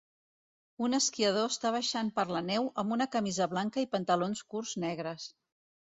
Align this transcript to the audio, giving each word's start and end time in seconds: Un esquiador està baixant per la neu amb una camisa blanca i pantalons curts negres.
Un 0.85 0.97
esquiador 0.99 1.45
està 1.51 1.71
baixant 1.75 2.09
per 2.15 2.25
la 2.37 2.43
neu 2.47 2.71
amb 2.85 2.97
una 2.97 3.09
camisa 3.17 3.49
blanca 3.55 3.85
i 3.85 3.91
pantalons 3.95 4.43
curts 4.55 4.77
negres. 4.87 5.29